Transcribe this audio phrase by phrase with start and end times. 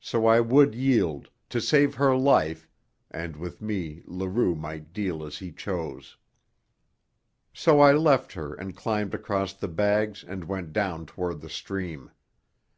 [0.00, 2.66] So I would yield, to save her life,
[3.10, 6.16] and with me Leroux might deal as he chose.
[7.52, 12.10] So I left her and climbed across the bags and went down toward the stream.